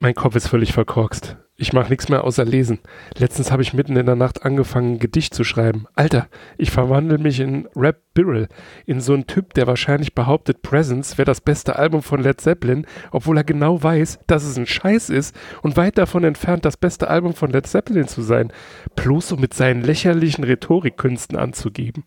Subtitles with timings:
[0.00, 1.36] Mein Kopf ist völlig verkorkst.
[1.56, 2.78] Ich mache nichts mehr außer lesen.
[3.16, 5.86] Letztens habe ich mitten in der Nacht angefangen, ein Gedicht zu schreiben.
[5.96, 8.46] Alter, ich verwandle mich in Rap Birrell,
[8.86, 12.86] in so einen Typ, der wahrscheinlich behauptet, Presence wäre das beste Album von Led Zeppelin,
[13.10, 17.08] obwohl er genau weiß, dass es ein Scheiß ist und weit davon entfernt, das beste
[17.08, 18.52] Album von Led Zeppelin zu sein,
[18.94, 22.04] bloß um mit seinen lächerlichen Rhetorikkünsten anzugeben.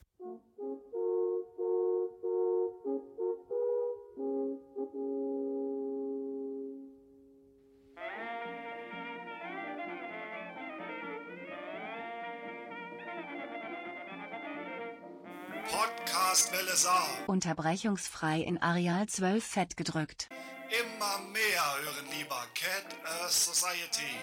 [17.31, 20.27] Unterbrechungsfrei in Areal 12 fett gedrückt.
[20.67, 24.17] Immer mehr hören lieber Cat Earth Society.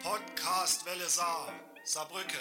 [0.00, 1.48] Podcastwelle Saar.
[1.82, 2.38] Saarbrücken.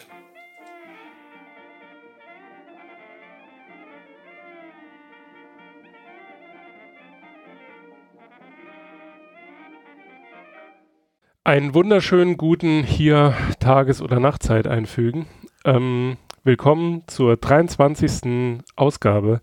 [11.43, 15.26] Einen wunderschönen guten hier Tages- oder Nachtzeit einfügen.
[15.65, 18.62] Ähm, willkommen zur 23.
[18.76, 19.41] Ausgabe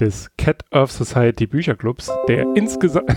[0.00, 3.10] des Cat Earth Society Bücherclubs, der insgesamt.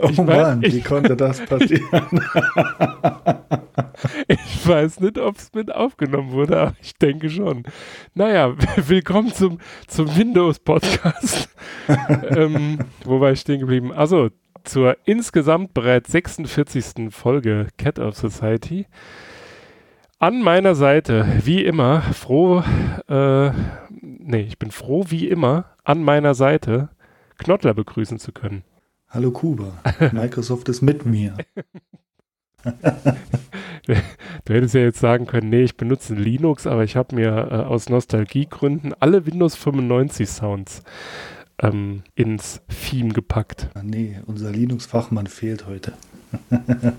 [0.00, 1.86] Oh Ich Mann, weiß- wie konnte das passieren?
[4.26, 7.64] Ich weiß nicht, ob es mit aufgenommen wurde, aber ich denke schon.
[8.14, 11.48] Naja, willkommen zum, zum Windows-Podcast.
[12.30, 13.92] ähm, wo war ich stehen geblieben?
[13.92, 14.30] Also
[14.64, 17.10] zur insgesamt bereits 46.
[17.14, 18.86] Folge Cat of Society.
[20.22, 22.62] An meiner Seite, wie immer, froh,
[23.08, 23.50] äh,
[23.90, 26.90] nee, ich bin froh, wie immer, an meiner Seite
[27.38, 28.62] Knottler begrüßen zu können.
[29.08, 29.72] Hallo Kuba,
[30.12, 31.34] Microsoft ist mit mir.
[32.62, 37.54] Du hättest ja jetzt sagen können, nee, ich benutze Linux, aber ich habe mir äh,
[37.64, 40.84] aus Nostalgiegründen alle Windows 95 Sounds
[41.60, 43.70] ähm, ins Theme gepackt.
[43.74, 45.94] Ah, nee, unser Linux-Fachmann fehlt heute.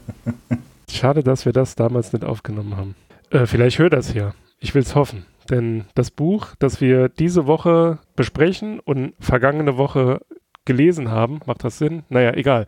[0.91, 2.95] Schade, dass wir das damals nicht aufgenommen haben.
[3.33, 4.33] Äh, vielleicht hört das ja.
[4.59, 5.25] Ich will es hoffen.
[5.49, 10.21] Denn das Buch, das wir diese Woche besprechen und vergangene Woche
[10.65, 12.03] gelesen haben, macht das Sinn?
[12.09, 12.67] Naja, egal.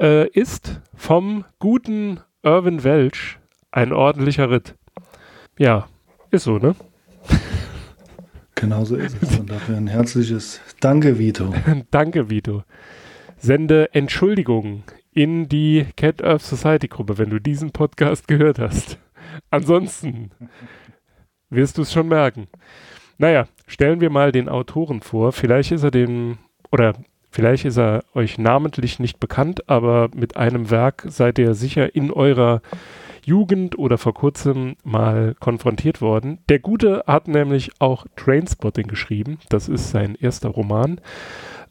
[0.00, 3.38] Äh, ist vom guten Irvin Welch
[3.72, 4.76] ein ordentlicher Ritt.
[5.58, 5.88] Ja,
[6.30, 6.74] ist so, ne?
[8.54, 9.38] Genau so ist es.
[9.38, 11.52] Und dafür ein herzliches Danke, Vito.
[11.90, 12.62] Danke, Vito.
[13.36, 18.98] Sende Entschuldigungen in die Cat Earth Society Gruppe, wenn du diesen Podcast gehört hast.
[19.50, 20.30] Ansonsten
[21.50, 22.48] wirst du es schon merken.
[23.18, 25.32] Naja, stellen wir mal den Autoren vor.
[25.32, 26.38] Vielleicht ist er dem,
[26.70, 26.94] oder
[27.30, 32.12] vielleicht ist er euch namentlich nicht bekannt, aber mit einem Werk seid ihr sicher in
[32.12, 32.62] eurer
[33.24, 36.38] Jugend oder vor kurzem mal konfrontiert worden.
[36.48, 39.38] Der Gute hat nämlich auch Trainspotting geschrieben.
[39.50, 41.00] Das ist sein erster Roman.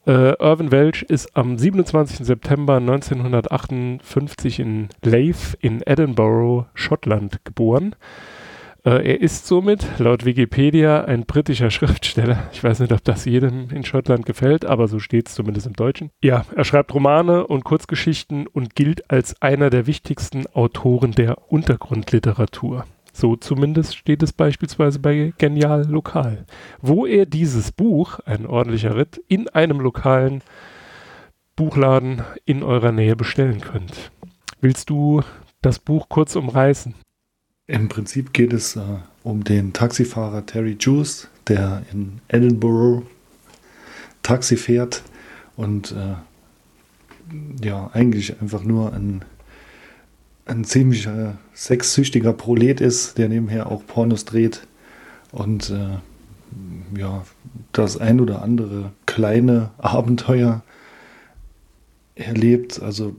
[0.07, 2.25] Äh, Irvin Welch ist am 27.
[2.25, 7.94] September 1958 in Leith in Edinburgh, Schottland geboren.
[8.85, 12.47] Äh, er ist somit laut Wikipedia ein britischer Schriftsteller.
[12.53, 15.73] Ich weiß nicht, ob das jedem in Schottland gefällt, aber so steht es zumindest im
[15.73, 16.09] Deutschen.
[16.23, 22.85] Ja, er schreibt Romane und Kurzgeschichten und gilt als einer der wichtigsten Autoren der Untergrundliteratur.
[23.17, 26.45] So zumindest steht es beispielsweise bei Genial Lokal,
[26.83, 30.44] wo er dieses Buch, ein ordentlicher Ritt, in einem lokalen
[31.55, 34.11] Buchladen in eurer Nähe bestellen könnt.
[34.61, 35.23] Willst du
[35.63, 36.94] das Buch kurz umreißen?
[37.66, 38.81] Im Prinzip geht es äh,
[39.23, 43.07] um den Taxifahrer Terry Juice, der in Edinburgh
[44.22, 45.01] Taxi fährt
[45.55, 49.25] und äh, ja, eigentlich einfach nur ein,
[50.47, 54.66] ein ziemlich äh, sexsüchtiger Prolet ist, der nebenher auch Pornos dreht
[55.31, 57.24] und äh, ja,
[57.74, 60.63] das ein oder andere kleine Abenteuer
[62.16, 62.81] erlebt.
[62.81, 63.16] Also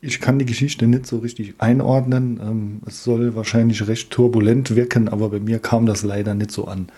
[0.00, 2.40] ich kann die Geschichte nicht so richtig einordnen.
[2.42, 6.66] Ähm, es soll wahrscheinlich recht turbulent wirken, aber bei mir kam das leider nicht so
[6.66, 6.88] an.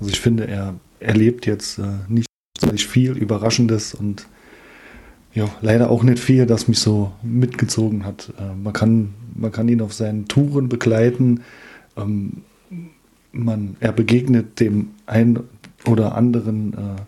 [0.00, 2.26] Also ich finde, er erlebt jetzt äh, nicht
[2.88, 4.26] viel Überraschendes und
[5.36, 8.32] ja, leider auch nicht viel, das mich so mitgezogen hat.
[8.38, 11.42] Äh, man, kann, man kann ihn auf seinen Touren begleiten.
[11.94, 12.42] Ähm,
[13.32, 15.40] man, er begegnet dem ein
[15.86, 17.02] oder anderen äh,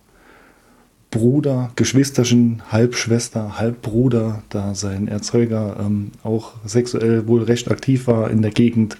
[1.09, 8.43] Bruder, Geschwisterchen, Halbschwester, Halbbruder, da sein Erzeuger ähm, auch sexuell wohl recht aktiv war in
[8.43, 8.97] der Gegend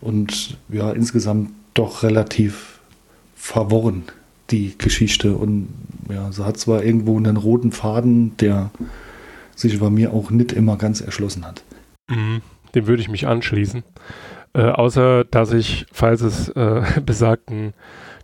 [0.00, 2.80] und ja, insgesamt doch relativ
[3.34, 4.04] verworren,
[4.50, 5.34] die Geschichte.
[5.34, 5.68] Und
[6.08, 8.70] ja, sie hat zwar irgendwo einen roten Faden, der
[9.54, 11.62] sich bei mir auch nicht immer ganz erschlossen hat.
[12.08, 12.42] Mhm,
[12.74, 13.82] dem würde ich mich anschließen.
[14.52, 17.74] Äh, außer, dass ich, falls es äh, besagten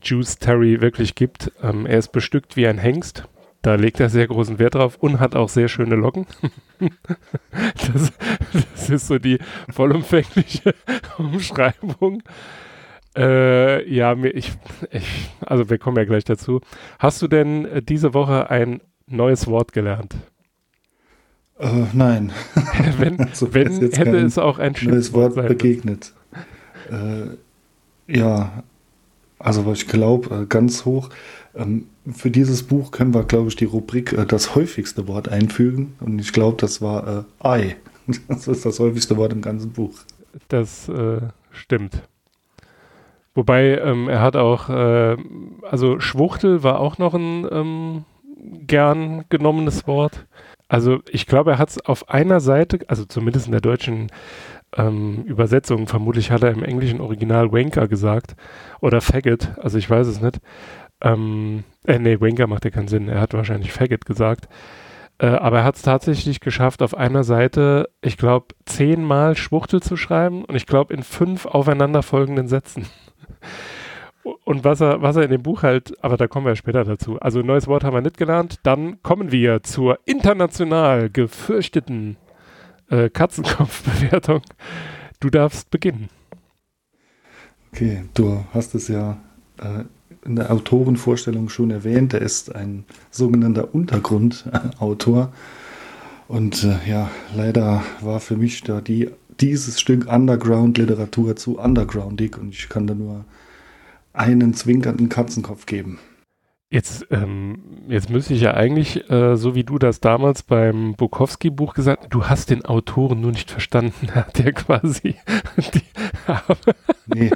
[0.02, 3.24] Juice Terry wirklich gibt, ähm, er ist bestückt wie ein Hengst.
[3.62, 6.26] Da legt er sehr großen Wert drauf und hat auch sehr schöne Locken.
[7.50, 8.12] das,
[8.74, 9.38] das ist so die
[9.70, 10.74] vollumfängliche
[11.18, 12.22] Umschreibung.
[13.16, 14.52] Äh, ja, mir, ich,
[14.90, 16.60] ich, also wir kommen ja gleich dazu.
[16.98, 20.16] Hast du denn äh, diese Woche ein neues Wort gelernt?
[21.58, 22.32] Äh, nein.
[22.98, 26.12] wenn Also, wenn hätte es auch ein neues Wort begegnet.
[26.90, 27.36] Äh,
[28.12, 28.62] ja,
[29.38, 31.10] also ich glaube äh, ganz hoch.
[31.54, 35.94] Ähm, für dieses Buch können wir, glaube ich, die Rubrik äh, das häufigste Wort einfügen.
[36.00, 37.76] Und ich glaube, das war äh, Ei.
[38.26, 40.00] Das ist das häufigste Wort im ganzen Buch.
[40.48, 41.20] Das äh,
[41.52, 42.02] stimmt.
[43.34, 45.16] Wobei ähm, er hat auch, äh,
[45.62, 48.04] also Schwuchtel war auch noch ein ähm,
[48.66, 50.26] gern genommenes Wort.
[50.68, 54.08] Also ich glaube, er hat es auf einer Seite, also zumindest in der deutschen
[54.76, 58.36] ähm, Übersetzung, vermutlich hat er im englischen Original Wanker gesagt
[58.80, 60.40] oder Faggot, also ich weiß es nicht.
[61.02, 64.48] Ähm, äh, nee, Wanker macht ja keinen Sinn, er hat wahrscheinlich Faggot gesagt.
[65.18, 69.96] Äh, aber er hat es tatsächlich geschafft, auf einer Seite, ich glaube, zehnmal Schwuchtel zu
[69.96, 72.86] schreiben und ich glaube in fünf aufeinanderfolgenden Sätzen.
[74.44, 77.18] Und was er, was er in dem Buch halt, aber da kommen wir später dazu.
[77.18, 78.60] Also ein neues Wort haben wir nicht gelernt.
[78.62, 82.16] Dann kommen wir zur international gefürchteten
[82.88, 84.42] äh, Katzenkopfbewertung.
[85.18, 86.08] Du darfst beginnen.
[87.72, 89.18] Okay, du hast es ja
[89.58, 89.84] äh,
[90.24, 92.14] in der Autorenvorstellung schon erwähnt.
[92.14, 95.32] Er ist ein sogenannter Untergrundautor.
[96.28, 102.50] Und äh, ja, leider war für mich da die, dieses Stück Underground-Literatur zu undergroundig und
[102.50, 103.24] ich kann da nur
[104.12, 105.98] einen zwinkernden Katzenkopf geben.
[106.70, 107.58] Jetzt, ähm,
[107.88, 112.24] jetzt müsste ich ja eigentlich, äh, so wie du das damals beim Bukowski-Buch gesagt du
[112.24, 115.16] hast den Autoren nur nicht verstanden, hat der quasi
[115.74, 115.82] die,
[117.06, 117.30] Nee,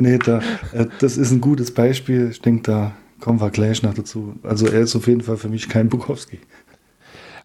[0.00, 0.40] nee da,
[0.72, 2.30] äh, das ist ein gutes Beispiel.
[2.30, 4.34] Ich denke, da kommen wir gleich noch dazu.
[4.42, 6.38] Also er ist auf jeden Fall für mich kein Bukowski.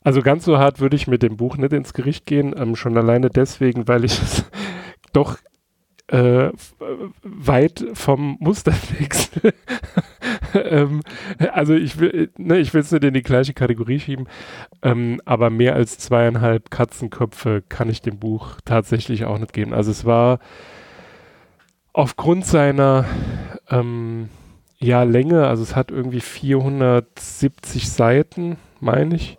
[0.02, 2.98] Also ganz so hart würde ich mit dem Buch nicht ins Gericht gehen, ähm, schon
[2.98, 4.46] alleine deswegen, weil ich es
[5.14, 5.38] doch
[6.08, 6.50] äh,
[7.24, 9.54] weit vom Musterwechsel.
[10.54, 11.02] ähm,
[11.54, 14.28] also ich will, ne, ich will es nicht in die gleiche Kategorie schieben,
[14.82, 19.74] ähm, aber mehr als zweieinhalb Katzenköpfe kann ich dem Buch tatsächlich auch nicht geben.
[19.74, 20.40] Also es war
[21.94, 23.06] aufgrund seiner
[23.70, 24.30] ähm,
[24.78, 29.38] ja, Länge, also es hat irgendwie 470 Seiten, meine ich.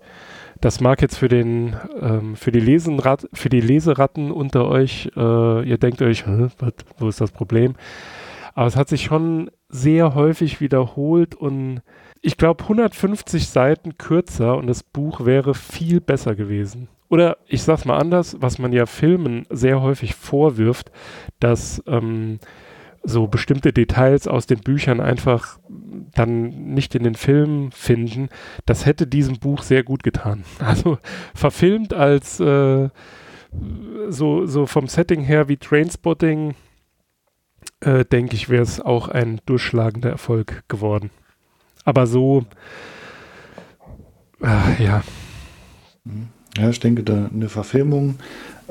[0.60, 5.68] Das mag jetzt für den, ähm, für die Lesenrat, für die Leseratten unter euch, äh,
[5.68, 6.24] ihr denkt euch,
[6.58, 7.74] wat, wo ist das Problem?
[8.54, 11.80] Aber es hat sich schon sehr häufig wiederholt und
[12.20, 16.88] ich glaube 150 Seiten kürzer und das Buch wäre viel besser gewesen.
[17.08, 20.92] Oder ich sag's mal anders, was man ja Filmen sehr häufig vorwirft,
[21.38, 22.38] dass ähm,
[23.02, 25.58] so bestimmte Details aus den Büchern einfach
[26.14, 28.28] dann nicht in den Film finden,
[28.66, 30.44] das hätte diesem Buch sehr gut getan.
[30.58, 30.98] Also
[31.34, 32.88] verfilmt als äh,
[34.08, 36.54] so, so vom Setting her wie Trainspotting,
[37.80, 41.10] äh, denke ich, wäre es auch ein durchschlagender Erfolg geworden.
[41.84, 42.44] Aber so,
[44.42, 45.02] äh, ja.
[46.56, 48.16] Ja, ich denke, da eine Verfilmung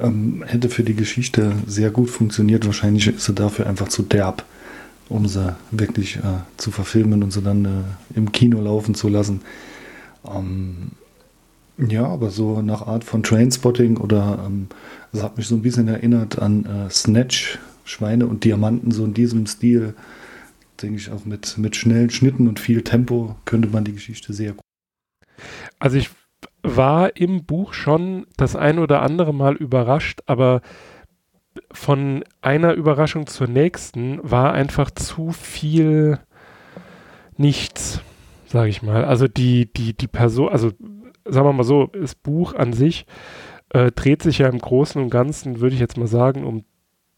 [0.02, 2.66] ähm, hätte für die Geschichte sehr gut funktioniert.
[2.66, 4.46] Wahrscheinlich ist sie dafür einfach zu derb,
[5.10, 7.70] um sie wirklich äh, zu verfilmen und sie dann äh,
[8.16, 9.42] im Kino laufen zu lassen.
[10.26, 10.92] Ähm,
[11.78, 14.68] ja, aber so nach Art von Trainspotting oder ähm,
[15.22, 19.46] hat mich so ein bisschen erinnert an äh, Snatch, Schweine und Diamanten, so in diesem
[19.46, 19.94] Stil.
[20.82, 24.54] Denke ich auch mit, mit schnellen Schnitten und viel Tempo könnte man die Geschichte sehr
[24.54, 24.62] gut.
[25.80, 26.10] Also ich
[26.64, 30.62] war im Buch schon das ein oder andere Mal überrascht, aber
[31.72, 36.20] von einer Überraschung zur nächsten war einfach zu viel
[37.38, 38.02] nichts,
[38.48, 39.06] sage ich mal.
[39.06, 40.72] Also die, die, die Person, also
[41.26, 43.06] sagen wir mal so, das Buch an sich
[43.70, 46.66] äh, dreht sich ja im Großen und Ganzen, würde ich jetzt mal sagen, um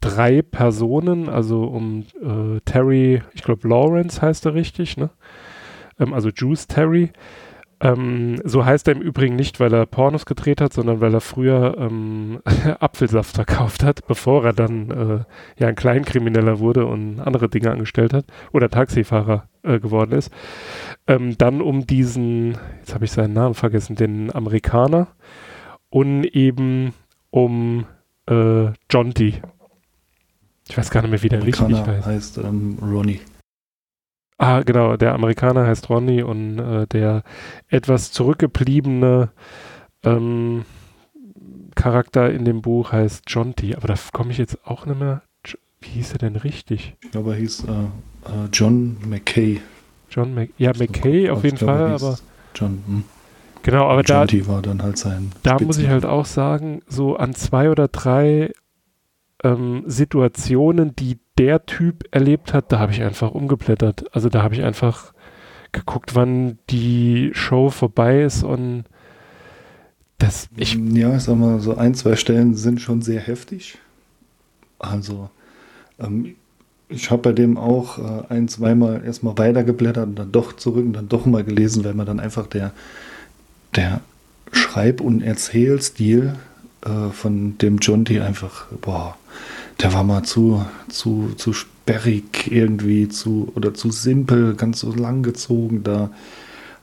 [0.01, 5.11] drei Personen, also um äh, Terry, ich glaube Lawrence heißt er richtig, ne?
[5.99, 7.11] Ähm, also Juice Terry.
[7.81, 11.21] Ähm, so heißt er im Übrigen nicht, weil er Pornos gedreht hat, sondern weil er
[11.21, 12.39] früher ähm,
[12.79, 15.19] Apfelsaft verkauft hat, bevor er dann äh,
[15.57, 20.31] ja ein Kleinkrimineller wurde und andere Dinge angestellt hat oder Taxifahrer äh, geworden ist.
[21.07, 25.07] Ähm, dann um diesen, jetzt habe ich seinen Namen vergessen, den Amerikaner
[25.89, 26.93] und eben
[27.31, 27.85] um
[28.27, 29.41] äh, D.
[30.69, 32.05] Ich weiß gar nicht mehr, wie der richtig heißt.
[32.05, 33.21] heißt ähm, Ronnie.
[34.41, 37.21] Ah, genau, der Amerikaner heißt Ronnie und äh, der
[37.67, 39.29] etwas zurückgebliebene
[40.01, 40.65] ähm,
[41.75, 43.75] Charakter in dem Buch heißt John T.
[43.75, 45.21] Aber da komme ich jetzt auch nicht mehr.
[45.81, 46.95] Wie hieß er denn richtig?
[47.03, 49.61] Ich glaube, er hieß äh, äh, John McKay.
[50.09, 52.17] John Mc ja, McKay auf jeden Fall, aber
[52.55, 52.83] John.
[52.87, 53.03] Hm.
[53.61, 55.33] Genau, aber da, Jonty war dann halt sein.
[55.43, 55.91] da muss ich Spitzname.
[55.91, 58.53] halt auch sagen, so an zwei oder drei
[59.43, 64.05] ähm, Situationen, die der Typ erlebt hat, da habe ich einfach umgeblättert.
[64.15, 65.13] Also da habe ich einfach
[65.71, 68.83] geguckt, wann die Show vorbei ist und
[70.17, 73.79] das, ich, ja, ich sag mal, so ein, zwei Stellen sind schon sehr heftig.
[74.77, 75.31] Also,
[75.99, 76.35] ähm,
[76.89, 80.93] ich habe bei dem auch äh, ein, zweimal erstmal weitergeblättert und dann doch zurück und
[80.93, 82.71] dann doch mal gelesen, weil man dann einfach der,
[83.75, 84.01] der
[84.51, 86.35] Schreib- und Erzählstil
[86.85, 89.17] äh, von dem Jonty einfach, boah,
[89.81, 95.23] der war mal zu, zu, zu sperrig irgendwie, zu, oder zu simpel, ganz so lang
[95.23, 95.83] gezogen.
[95.83, 96.11] Da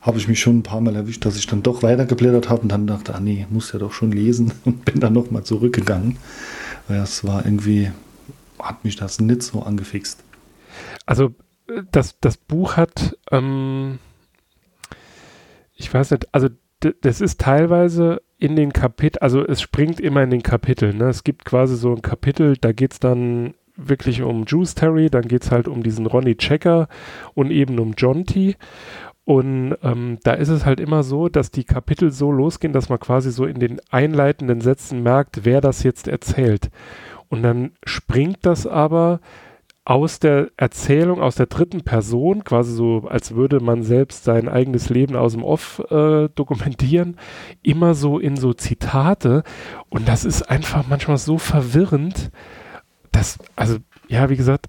[0.01, 2.69] habe ich mich schon ein paar Mal erwischt, dass ich dann doch weitergeblättert habe und
[2.69, 6.17] dann dachte, ah nee, muss ja doch schon lesen und bin dann nochmal zurückgegangen.
[6.87, 7.91] Weil es war irgendwie,
[8.59, 10.23] hat mich das nicht so angefixt.
[11.05, 11.35] also
[11.67, 13.99] äh, das, das Buch hat, ähm,
[15.75, 16.49] ich weiß nicht, also
[16.79, 20.97] das ist teilweise in den Kapiteln, also es springt immer in den Kapiteln.
[20.97, 21.05] Ne?
[21.05, 25.27] Es gibt quasi so ein Kapitel, da geht es dann wirklich um Juice Terry, dann
[25.27, 26.87] geht es halt um diesen Ronnie Checker
[27.33, 28.55] und eben um John T.
[29.25, 32.99] Und ähm, da ist es halt immer so, dass die Kapitel so losgehen, dass man
[32.99, 36.71] quasi so in den einleitenden Sätzen merkt, wer das jetzt erzählt.
[37.27, 39.19] Und dann springt das aber
[39.89, 44.89] aus der Erzählung, aus der dritten Person, quasi so, als würde man selbst sein eigenes
[44.89, 47.17] Leben aus dem Off äh, dokumentieren,
[47.63, 49.41] immer so in so Zitate.
[49.89, 52.29] Und das ist einfach manchmal so verwirrend,
[53.11, 53.77] dass, also,
[54.07, 54.67] ja, wie gesagt,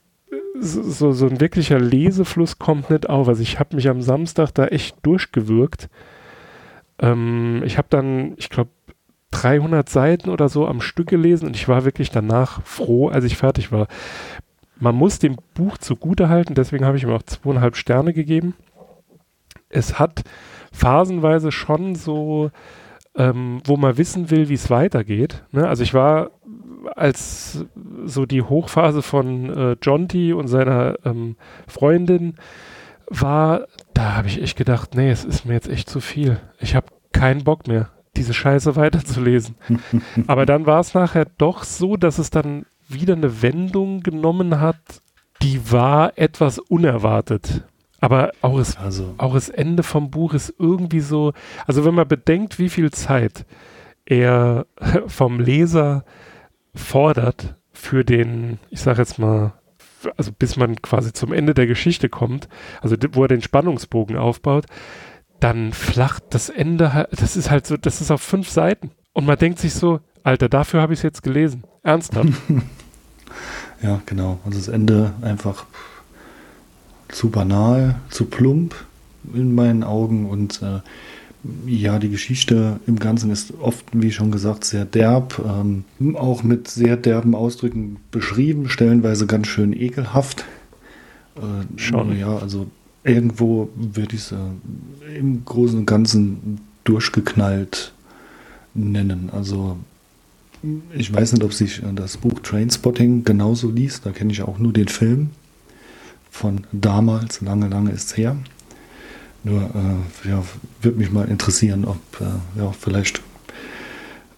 [0.59, 3.29] so, so, ein wirklicher Lesefluss kommt nicht auf.
[3.29, 5.91] Also ich habe mich am Samstag da echt durchgewürgt.
[6.99, 8.71] Ähm, ich habe dann, ich glaube,
[9.33, 13.37] 300 Seiten oder so am Stück gelesen und ich war wirklich danach froh, als ich
[13.37, 13.87] fertig war.
[14.80, 18.54] Man muss dem Buch zugute halten, deswegen habe ich ihm auch zweieinhalb Sterne gegeben.
[19.68, 20.22] Es hat
[20.72, 22.50] phasenweise schon so,
[23.14, 25.44] ähm, wo man wissen will, wie es weitergeht.
[25.52, 25.68] Ne?
[25.68, 26.30] Also ich war
[26.96, 27.64] als
[28.04, 31.37] so die Hochphase von äh, Jonty und seiner ähm,
[31.68, 32.37] Freundin
[33.06, 36.38] war, da habe ich echt gedacht, nee, es ist mir jetzt echt zu viel.
[36.58, 39.56] Ich habe keinen Bock mehr, diese Scheiße weiterzulesen.
[40.26, 45.02] Aber dann war es nachher doch so, dass es dann wieder eine Wendung genommen hat,
[45.42, 47.64] die war etwas unerwartet.
[48.00, 51.32] Aber auch das, Also, auch das Ende vom Buch ist irgendwie so,
[51.66, 53.44] also wenn man bedenkt, wie viel Zeit
[54.06, 54.66] er
[55.06, 56.04] vom Leser
[56.75, 59.52] fordert für den, ich sage jetzt mal,
[60.16, 62.49] also bis man quasi zum Ende der Geschichte kommt,
[62.80, 64.64] also wo er den Spannungsbogen aufbaut,
[65.40, 68.90] dann flacht das Ende das ist halt so, das ist auf fünf Seiten.
[69.12, 71.64] Und man denkt sich so, Alter, dafür habe ich es jetzt gelesen.
[71.82, 72.32] Ernsthaft.
[73.82, 74.38] ja, genau.
[74.44, 75.66] Also das Ende einfach
[77.08, 78.75] zu banal, zu plump
[79.34, 80.80] in meinen Augen und äh,
[81.66, 85.84] ja, die Geschichte im Ganzen ist oft, wie schon gesagt, sehr derb, ähm,
[86.16, 90.44] auch mit sehr derben Ausdrücken beschrieben, stellenweise ganz schön ekelhaft.
[91.37, 92.18] Äh, Schon.
[92.18, 92.66] Ja, also
[93.04, 97.92] irgendwo würde ich es äh, im Großen und Ganzen durchgeknallt
[98.75, 99.30] nennen.
[99.32, 99.78] Also
[100.95, 104.07] ich weiß nicht, ob sich äh, das Buch Trainspotting genauso liest.
[104.07, 105.31] Da kenne ich auch nur den Film
[106.31, 108.37] von damals, lange, lange ist es her.
[109.43, 110.45] Nur äh, ja,
[110.83, 113.23] würde mich mal interessieren, ob äh, ja, vielleicht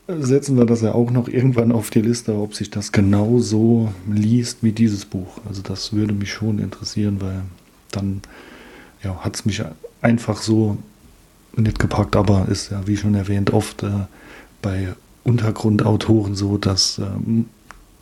[0.09, 3.93] setzen wir das ja auch noch irgendwann auf die Liste, ob sich das genau so
[4.11, 5.39] liest wie dieses Buch.
[5.49, 7.43] Also das würde mich schon interessieren, weil
[7.91, 8.21] dann
[9.03, 9.63] ja, hat es mich
[10.01, 10.77] einfach so
[11.57, 13.91] nicht gepackt, aber ist ja, wie schon erwähnt, oft äh,
[14.61, 14.89] bei
[15.25, 17.47] Untergrundautoren so, dass ähm,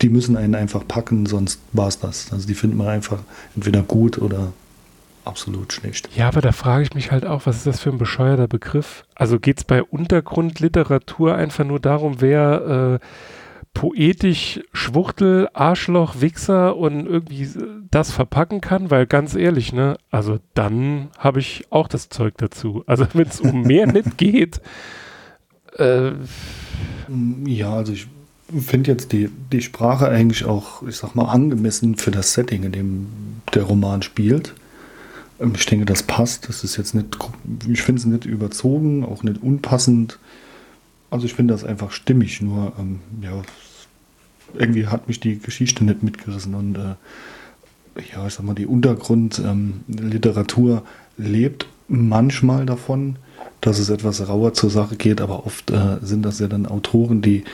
[0.02, 2.32] die müssen einen einfach packen, sonst war es das.
[2.32, 3.18] Also die findet man einfach
[3.54, 4.52] entweder gut oder
[5.24, 6.08] absolut schlecht.
[6.16, 9.04] Ja, aber da frage ich mich halt auch, was ist das für ein bescheuerter Begriff?
[9.14, 13.06] Also geht es bei Untergrundliteratur einfach nur darum, wer äh,
[13.74, 17.48] poetisch Schwuchtel, Arschloch, Wichser und irgendwie
[17.90, 18.90] das verpacken kann?
[18.90, 22.82] Weil ganz ehrlich, ne, also dann habe ich auch das Zeug dazu.
[22.86, 24.60] Also wenn es um mehr nicht geht,
[25.78, 26.12] äh,
[27.46, 28.06] Ja, also ich
[28.66, 32.72] finde jetzt die, die Sprache eigentlich auch, ich sag mal, angemessen für das Setting, in
[32.72, 33.06] dem
[33.54, 34.54] der Roman spielt.
[35.40, 36.48] Ähm, Ich denke, das passt.
[36.48, 37.16] Das ist jetzt nicht,
[37.68, 40.18] ich finde es nicht überzogen, auch nicht unpassend.
[41.10, 43.42] Also ich finde das einfach stimmig, nur ähm, ja,
[44.54, 46.94] irgendwie hat mich die Geschichte nicht mitgerissen und äh,
[48.14, 50.82] ja, ich sag mal, die Untergrundliteratur
[51.18, 53.16] lebt manchmal davon,
[53.60, 57.22] dass es etwas rauer zur Sache geht, aber oft äh, sind das ja dann Autoren,
[57.22, 57.44] die,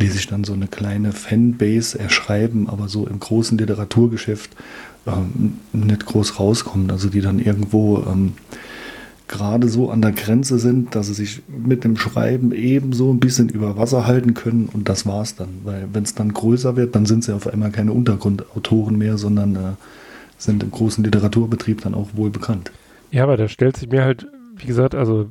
[0.00, 4.50] die sich dann so eine kleine Fanbase erschreiben, aber so im großen Literaturgeschäft
[5.06, 8.34] ähm, nicht groß rauskommen, also die dann irgendwo ähm,
[9.28, 13.48] gerade so an der Grenze sind, dass sie sich mit dem Schreiben ebenso ein bisschen
[13.48, 15.48] über Wasser halten können und das war's dann.
[15.64, 19.56] Weil wenn es dann größer wird, dann sind sie auf einmal keine Untergrundautoren mehr, sondern
[19.56, 19.58] äh,
[20.38, 22.70] sind im großen Literaturbetrieb dann auch wohl bekannt.
[23.10, 25.28] Ja, aber da stellt sich mir halt, wie gesagt, also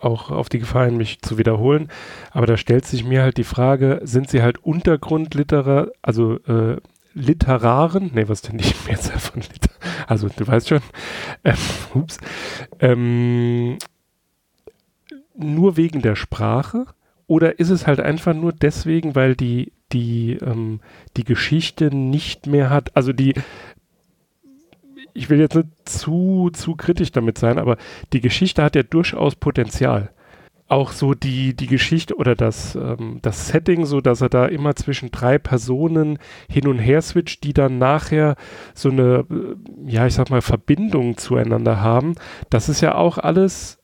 [0.00, 1.88] auch auf die Gefahr hin, mich zu wiederholen,
[2.30, 6.76] aber da stellt sich mir halt die Frage, sind sie halt Untergrundliterar, also äh,
[7.14, 9.70] Literaren, nee, was denn nicht mehr von Liter,
[10.06, 10.80] also du weißt schon,
[11.44, 11.54] ähm,
[11.94, 12.18] ups,
[12.80, 13.78] ähm,
[15.34, 16.86] nur wegen der Sprache?
[17.28, 20.80] Oder ist es halt einfach nur deswegen, weil die die ähm,
[21.16, 23.34] die Geschichte nicht mehr hat, also die
[25.16, 27.76] ich will jetzt nicht zu zu kritisch damit sein, aber
[28.12, 30.10] die Geschichte hat ja durchaus Potenzial
[30.68, 34.74] auch so die, die Geschichte oder das, ähm, das Setting, so dass er da immer
[34.74, 36.18] zwischen drei Personen
[36.48, 38.36] hin und her switcht, die dann nachher
[38.74, 39.56] so eine, äh,
[39.86, 42.16] ja, ich sag mal, Verbindung zueinander haben.
[42.50, 43.78] Das ist ja auch alles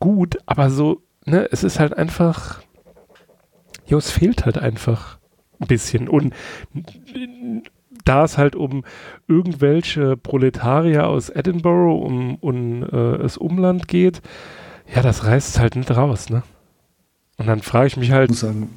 [0.00, 2.62] gut, aber so, ne, es ist halt einfach,
[3.86, 5.18] ja, es fehlt halt einfach
[5.60, 6.08] ein bisschen.
[6.08, 6.34] Und
[8.08, 8.84] da es halt um
[9.26, 14.22] irgendwelche Proletarier aus Edinburgh um, um äh, das Umland geht,
[14.94, 16.42] ja, das reißt halt nicht raus, ne?
[17.36, 18.30] Und dann frage ich mich halt.
[18.30, 18.70] Ich muss sagen,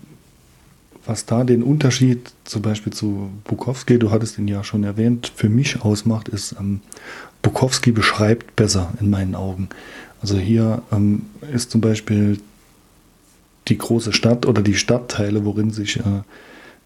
[1.06, 5.50] was da den Unterschied zum Beispiel zu Bukowski, du hattest ihn ja schon erwähnt, für
[5.50, 6.82] mich ausmacht, ist, ähm,
[7.42, 9.70] Bukowski beschreibt besser in meinen Augen.
[10.22, 12.40] Also hier ähm, ist zum Beispiel
[13.68, 16.22] die große Stadt oder die Stadtteile, worin sich äh,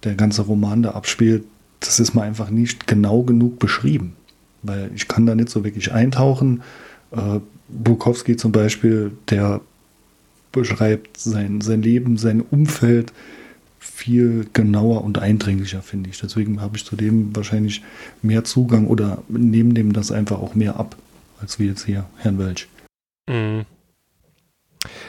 [0.03, 1.43] der ganze Roman da abspielt,
[1.79, 4.15] das ist mir einfach nicht genau genug beschrieben.
[4.63, 6.63] Weil ich kann da nicht so wirklich eintauchen.
[7.11, 7.39] Äh,
[7.69, 9.61] Bukowski zum Beispiel, der
[10.51, 13.11] beschreibt sein, sein Leben, sein Umfeld
[13.79, 16.19] viel genauer und eindringlicher, finde ich.
[16.19, 17.83] Deswegen habe ich zu dem wahrscheinlich
[18.21, 20.95] mehr Zugang oder nehme dem das einfach auch mehr ab,
[21.39, 22.67] als wie jetzt hier Herrn Welch.
[23.29, 23.65] Mhm.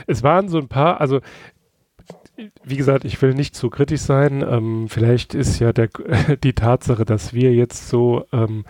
[0.07, 1.21] Es waren so ein paar, also
[2.65, 4.45] wie gesagt, ich will nicht zu kritisch sein.
[4.49, 5.89] Ähm, vielleicht ist ja der,
[6.43, 8.65] die Tatsache, dass wir jetzt so ähm,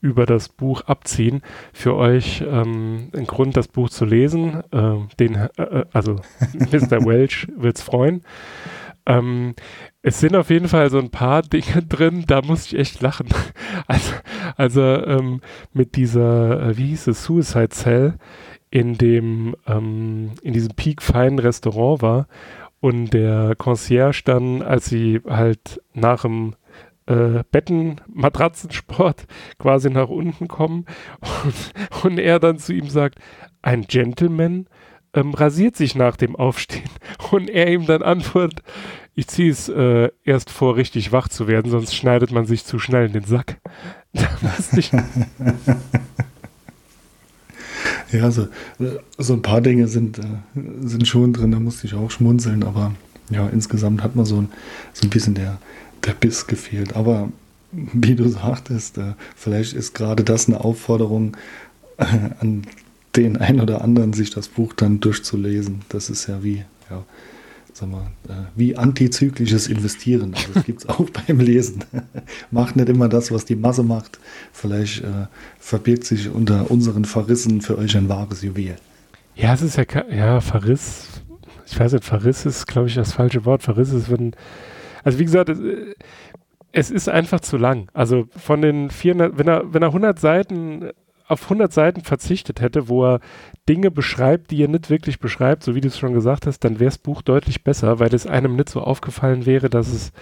[0.00, 4.62] über das Buch abziehen, für euch ähm, ein Grund, das Buch zu lesen.
[4.72, 6.16] Äh, den, äh, äh also
[6.52, 7.04] Mr.
[7.04, 8.22] Welch wird es freuen.
[9.06, 9.54] Ähm,
[10.02, 13.28] es sind auf jeden Fall so ein paar Dinge drin, da muss ich echt lachen.
[13.86, 14.12] Also,
[14.56, 15.40] also ähm,
[15.72, 18.14] mit dieser, äh, wie hieß es, Suicide Cell
[18.70, 22.26] in dem, ähm, in diesem Peak Fine Restaurant war
[22.82, 26.56] und der Concierge dann, als sie halt nach dem
[27.06, 29.26] äh, Betten, Matratzensport
[29.58, 30.86] quasi nach unten kommen
[31.44, 33.20] und, und, er dann zu ihm sagt,
[33.62, 34.66] ein Gentleman
[35.14, 36.90] ähm, rasiert sich nach dem Aufstehen
[37.30, 38.64] und er ihm dann antwortet,
[39.14, 42.80] ich ziehe es äh, erst vor, richtig wach zu werden, sonst schneidet man sich zu
[42.80, 43.58] schnell in den Sack.
[44.14, 44.28] Da
[44.76, 44.90] ich
[48.12, 48.48] Ja, so,
[49.18, 50.22] so ein paar Dinge sind, äh,
[50.84, 52.92] sind schon drin, da musste ich auch schmunzeln, aber
[53.30, 54.48] ja, insgesamt hat man so ein,
[54.92, 55.58] so ein bisschen der,
[56.04, 56.94] der Biss gefehlt.
[56.94, 57.30] Aber
[57.72, 61.36] wie du sagtest, äh, vielleicht ist gerade das eine Aufforderung
[61.96, 62.04] äh,
[62.40, 62.64] an
[63.16, 65.82] den einen oder anderen, sich das Buch dann durchzulesen.
[65.88, 67.04] Das ist ja wie, ja,
[67.72, 70.34] sag mal, äh, wie antizyklisches Investieren.
[70.34, 71.84] Also das gibt es auch beim Lesen.
[72.50, 74.18] macht nicht immer das, was die Masse macht.
[74.52, 75.26] Vielleicht äh,
[75.58, 78.76] verbirgt sich unter unseren Verrissen für euch ein wahres Juwel.
[79.34, 81.08] Ja, es ist ja, ja, Verriss.
[81.66, 83.62] Ich weiß nicht, Verriss ist, glaube ich, das falsche Wort.
[83.62, 84.32] Verriss ist, wenn,
[85.04, 85.58] also wie gesagt, es,
[86.72, 87.88] es ist einfach zu lang.
[87.94, 90.90] Also von den 400, wenn er, wenn er 100 Seiten
[91.32, 93.20] auf 100 Seiten verzichtet hätte, wo er
[93.68, 96.80] Dinge beschreibt, die er nicht wirklich beschreibt, so wie du es schon gesagt hast, dann
[96.80, 100.12] wäre das Buch deutlich besser, weil es einem nicht so aufgefallen wäre, dass es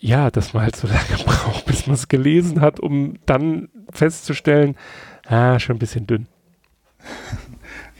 [0.00, 4.76] ja, dass man halt so lange braucht, bis man es gelesen hat, um dann festzustellen,
[5.26, 6.26] ah, schon ein bisschen dünn.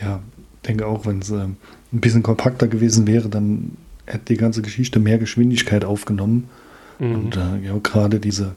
[0.00, 0.20] Ja,
[0.66, 1.56] denke auch, wenn es äh, ein
[1.92, 6.48] bisschen kompakter gewesen wäre, dann hätte die ganze Geschichte mehr Geschwindigkeit aufgenommen.
[6.98, 7.14] Mhm.
[7.14, 8.56] Und äh, ja, gerade diese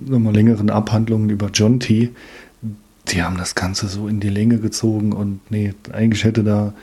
[0.00, 2.10] nochmal längeren Abhandlungen über John T.,
[3.08, 6.74] die haben das Ganze so in die Länge gezogen und nee, eigentlich hätte da,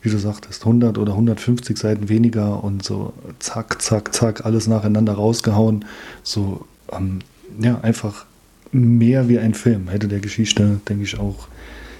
[0.00, 5.14] wie du sagtest, 100 oder 150 Seiten weniger und so zack, zack, zack, alles nacheinander
[5.14, 5.84] rausgehauen.
[6.22, 7.18] So, ähm,
[7.58, 8.26] ja, einfach
[8.70, 11.48] mehr wie ein Film hätte der Geschichte, denke ich, auch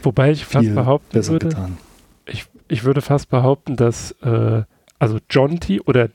[0.02, 1.78] Wobei ich fast behaupten besser würde, getan.
[2.26, 4.62] Ich, ich würde fast behaupten, dass äh,
[4.98, 5.80] also John T.
[5.80, 6.08] oder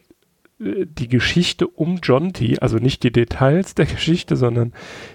[0.60, 4.74] die Geschichte um John T., also nicht die Details der Geschichte, sondern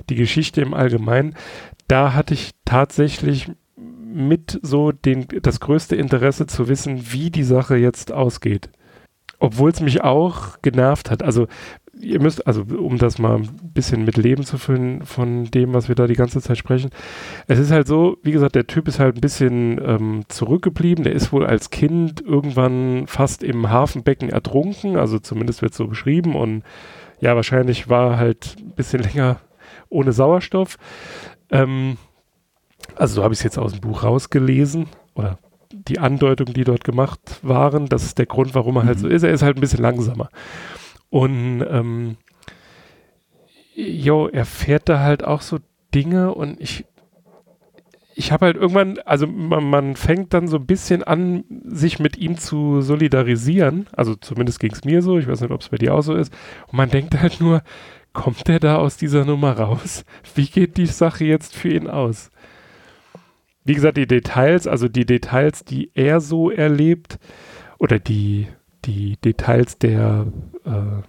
[0.08, 1.34] die Geschichte im Allgemeinen,
[1.88, 7.76] da hatte ich tatsächlich mit so den, das größte Interesse zu wissen, wie die Sache
[7.76, 8.70] jetzt ausgeht.
[9.38, 11.22] Obwohl es mich auch genervt hat.
[11.24, 11.48] Also
[12.02, 15.88] ihr müsst, also um das mal ein bisschen mit Leben zu füllen von dem, was
[15.88, 16.90] wir da die ganze Zeit sprechen.
[17.46, 21.04] Es ist halt so, wie gesagt, der Typ ist halt ein bisschen ähm, zurückgeblieben.
[21.04, 26.34] Der ist wohl als Kind irgendwann fast im Hafenbecken ertrunken, also zumindest wird so beschrieben.
[26.34, 26.62] Und
[27.20, 29.38] ja, wahrscheinlich war halt ein bisschen länger
[29.88, 30.76] ohne Sauerstoff.
[31.50, 31.96] Ähm,
[32.96, 35.38] also so habe ich es jetzt aus dem Buch rausgelesen oder
[35.72, 39.22] die Andeutungen, die dort gemacht waren, das ist der Grund, warum er halt so ist.
[39.22, 40.28] Er ist halt ein bisschen langsamer.
[41.12, 42.16] Und ähm,
[43.74, 45.58] jo, er fährt da halt auch so
[45.94, 46.86] Dinge und ich
[48.14, 52.16] ich habe halt irgendwann, also man, man, fängt dann so ein bisschen an, sich mit
[52.16, 53.88] ihm zu solidarisieren.
[53.92, 56.14] Also zumindest ging es mir so, ich weiß nicht, ob es bei dir auch so
[56.14, 56.32] ist.
[56.68, 57.62] Und man denkt halt nur,
[58.14, 60.06] kommt der da aus dieser Nummer raus?
[60.34, 62.30] Wie geht die Sache jetzt für ihn aus?
[63.64, 67.18] Wie gesagt, die Details, also die Details, die er so erlebt,
[67.78, 68.46] oder die,
[68.84, 70.26] die Details der
[70.64, 71.02] äh,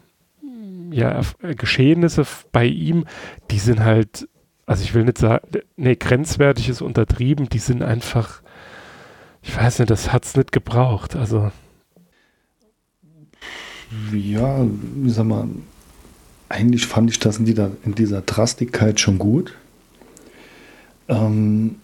[0.92, 3.06] ja, Geschehnisse bei ihm,
[3.52, 4.28] die sind halt,
[4.66, 8.42] also ich will nicht sagen, nee, grenzwertig ist untertrieben, die sind einfach,
[9.42, 11.52] ich weiß nicht, das hat es nicht gebraucht, also.
[14.12, 15.48] Ja, wie sag mal,
[16.50, 19.56] eigentlich fand ich das in dieser, in dieser Drastigkeit schon gut.
[21.08, 21.76] Ähm,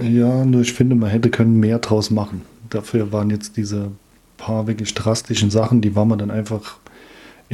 [0.00, 2.42] ja, nur ich finde, man hätte können mehr draus machen.
[2.70, 3.92] Dafür waren jetzt diese
[4.36, 6.78] paar wirklich drastischen Sachen, die waren man dann einfach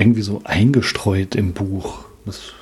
[0.01, 2.05] irgendwie so eingestreut im Buch.
[2.25, 2.53] Das,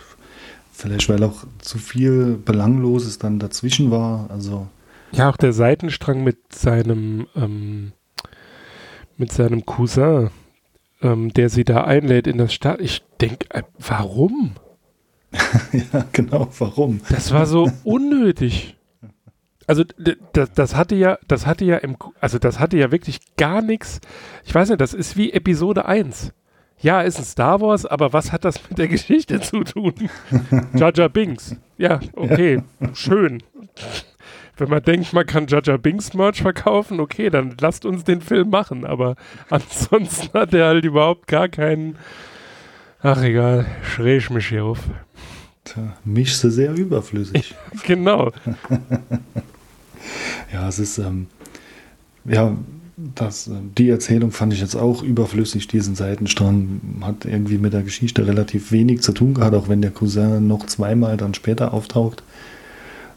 [0.72, 4.28] vielleicht weil auch zu viel Belangloses dann dazwischen war.
[4.30, 4.68] Also
[5.12, 7.92] ja, auch der Seitenstrang mit seinem ähm,
[9.16, 10.30] mit seinem Cousin,
[11.02, 12.80] ähm, der sie da einlädt in das Stadt.
[12.80, 14.52] Ich denke, äh, warum?
[15.72, 17.00] ja, genau, warum?
[17.08, 18.76] Das war so unnötig.
[19.66, 19.84] Also
[20.32, 24.00] das, das hatte ja, das hatte ja im, also das hatte ja wirklich gar nichts.
[24.44, 26.32] Ich weiß nicht, das ist wie Episode 1.
[26.80, 29.94] Ja, ist ein Star Wars, aber was hat das mit der Geschichte zu tun?
[30.74, 31.56] Jaja Binks.
[31.76, 32.94] Ja, okay, ja.
[32.94, 33.42] schön.
[34.56, 38.50] Wenn man denkt, man kann Jaja Binks Merch verkaufen, okay, dann lasst uns den Film
[38.50, 38.84] machen.
[38.84, 39.16] Aber
[39.50, 41.96] ansonsten hat er halt überhaupt gar keinen.
[43.00, 44.80] Ach egal, schräg ich mich hier auf.
[45.64, 47.54] Tja, mischst sehr überflüssig.
[47.86, 48.32] genau.
[50.52, 51.26] ja, es ist, ähm,
[52.24, 52.56] ja,
[53.14, 56.80] das, äh, die Erzählung fand ich jetzt auch überflüssig, diesen Seitenstrang.
[57.00, 60.66] Hat irgendwie mit der Geschichte relativ wenig zu tun gehabt, auch wenn der Cousin noch
[60.66, 62.22] zweimal dann später auftaucht.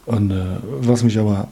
[0.05, 1.47] Und äh, was mich aber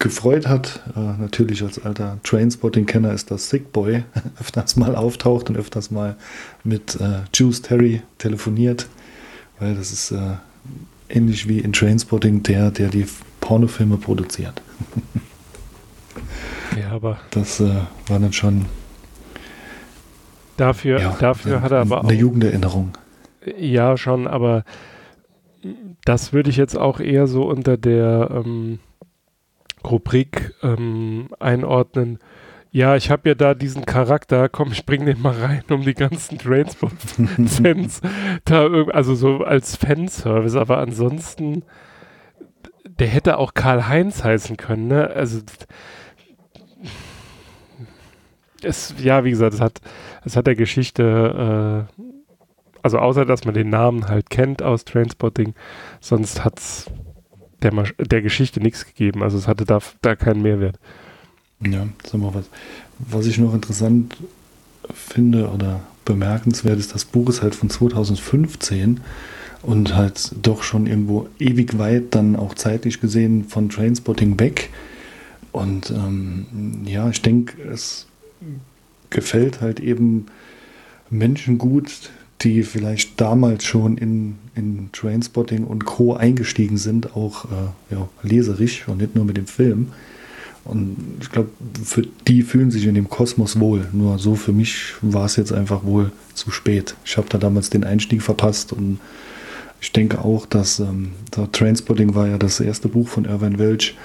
[0.00, 4.02] gefreut hat, äh, natürlich als alter Trainspotting-Kenner, ist, dass Sick Boy
[4.40, 6.16] öfters mal auftaucht und öfters mal
[6.64, 8.88] mit äh, Juice Terry telefoniert,
[9.60, 10.18] weil das ist äh,
[11.08, 13.06] ähnlich wie in Trainspotting der, der die
[13.40, 14.60] Pornofilme produziert.
[16.90, 17.18] aber.
[17.30, 17.70] Das äh,
[18.06, 18.66] war dann schon.
[20.56, 22.04] Dafür, ja, dafür eine, hat er aber auch.
[22.04, 22.92] Eine Jugenderinnerung.
[23.56, 24.64] Ja, schon, aber
[26.04, 28.78] das würde ich jetzt auch eher so unter der ähm,
[29.84, 32.18] Rubrik ähm, einordnen.
[32.72, 35.94] Ja, ich habe ja da diesen Charakter, komm, ich bring den mal rein, um die
[35.94, 38.00] ganzen Trainsport-Fans
[38.44, 41.64] da also so als Fanservice, aber ansonsten
[42.84, 45.10] der hätte auch Karl-Heinz heißen können, ne?
[45.10, 45.40] Also
[48.64, 49.80] es, ja, wie gesagt, es hat,
[50.24, 52.02] es hat der Geschichte, äh,
[52.82, 55.54] also außer dass man den Namen halt kennt aus Trainspotting,
[56.00, 56.86] sonst hat es
[57.62, 59.22] der, der Geschichte nichts gegeben.
[59.22, 60.78] Also es hatte da, da keinen Mehrwert.
[61.60, 62.48] Ja, sag mal was.
[62.98, 64.16] Was ich noch interessant
[64.94, 69.00] finde oder bemerkenswert ist, das Buch ist halt von 2015
[69.62, 74.70] und halt doch schon irgendwo ewig weit dann auch zeitlich gesehen von Trainspotting weg.
[75.52, 78.06] Und ähm, ja, ich denke, es
[79.10, 80.26] gefällt halt eben
[81.10, 82.10] Menschen gut,
[82.42, 86.14] die vielleicht damals schon in, in Trainspotting und Co.
[86.14, 89.88] eingestiegen sind, auch äh, ja, leserisch und nicht nur mit dem Film.
[90.64, 91.50] Und ich glaube,
[91.84, 93.88] für die fühlen sich in dem Kosmos wohl.
[93.92, 96.94] Nur so für mich war es jetzt einfach wohl zu spät.
[97.04, 99.00] Ich habe da damals den Einstieg verpasst und
[99.80, 101.12] ich denke auch, dass ähm,
[101.52, 103.96] Transporting war ja das erste Buch von Irvine Welch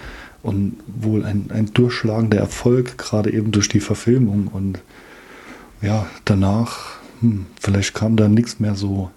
[0.45, 4.47] und wohl ein, ein durchschlagender Erfolg, gerade eben durch die Verfilmung.
[4.47, 4.79] Und
[5.81, 9.09] ja, danach, hm, vielleicht kam da nichts mehr so,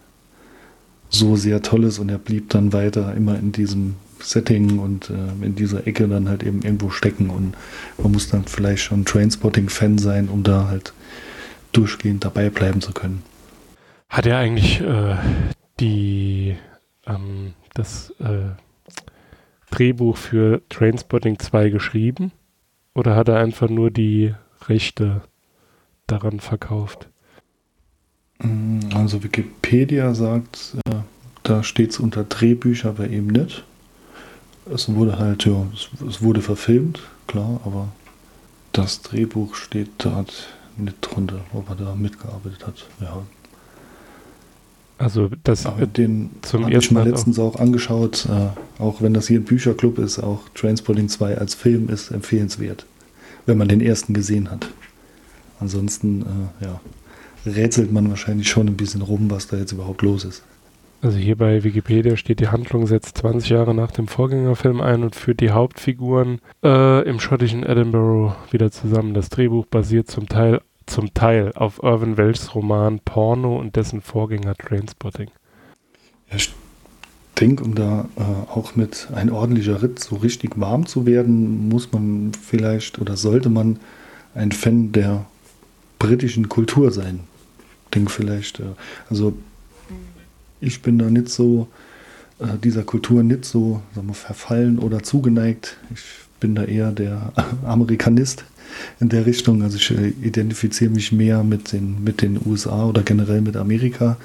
[1.10, 5.54] so sehr Tolles und er blieb dann weiter immer in diesem Setting und äh, in
[5.54, 7.30] dieser Ecke dann halt eben irgendwo stecken.
[7.30, 7.54] Und
[7.98, 10.92] man muss dann vielleicht schon Trainspotting-Fan sein, um da halt
[11.72, 13.22] durchgehend dabei bleiben zu können.
[14.08, 15.16] Hat er eigentlich äh,
[15.78, 16.56] die,
[17.06, 18.50] ähm, das äh,
[19.70, 22.32] Drehbuch für Trainspotting 2 geschrieben?
[22.94, 24.34] Oder hat er einfach nur die
[24.66, 25.22] Rechte
[26.06, 27.08] daran verkauft?
[28.40, 30.96] Mm, Also Wikipedia sagt, äh,
[31.42, 33.64] da steht es unter Drehbücher, aber eben nicht.
[34.72, 37.88] Es wurde halt, ja, es, es wurde verfilmt, klar, aber
[38.72, 42.86] das Drehbuch steht dort nicht drunter, ob er da mitgearbeitet hat.
[43.00, 43.22] Ja,
[44.98, 49.14] Also das aber den zum habe ich ersten mal letztens auch, angeschaut, äh, auch wenn
[49.14, 52.84] das hier ein Bücherclub ist, auch Transporting 2 als Film ist empfehlenswert,
[53.46, 54.68] wenn man den ersten gesehen hat.
[55.60, 56.22] Ansonsten,
[56.60, 56.80] äh, ja,
[57.46, 60.42] rätselt man wahrscheinlich schon ein bisschen rum, was da jetzt überhaupt los ist.
[61.00, 65.14] Also hier bei Wikipedia steht, die Handlung setzt 20 Jahre nach dem Vorgängerfilm ein und
[65.14, 69.14] führt die Hauptfiguren äh, im schottischen Edinburgh wieder zusammen.
[69.14, 74.54] Das Drehbuch basiert zum Teil, zum Teil auf Irvin Welchs Roman Porno und dessen Vorgänger
[74.54, 75.30] Trainspotting.
[76.30, 76.52] Ja, ich
[77.40, 81.92] denke, um da äh, auch mit ein ordentlicher Ritt so richtig warm zu werden, muss
[81.92, 83.78] man vielleicht oder sollte man
[84.34, 85.26] ein Fan der
[85.98, 87.20] britischen Kultur sein.
[87.94, 88.74] Denke vielleicht, äh,
[89.08, 89.34] also
[90.60, 91.68] ich bin da nicht so,
[92.40, 95.76] äh, dieser Kultur nicht so sagen wir, verfallen oder zugeneigt.
[95.94, 96.02] Ich
[96.40, 97.32] bin da eher der
[97.64, 98.44] Amerikanist
[99.00, 99.62] in der Richtung.
[99.62, 104.16] Also ich äh, identifiziere mich mehr mit den, mit den USA oder generell mit Amerika.